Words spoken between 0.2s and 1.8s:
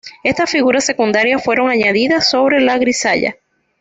Estas figuras secundarias fueron